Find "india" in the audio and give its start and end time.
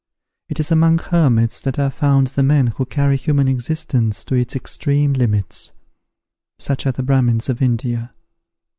7.61-8.11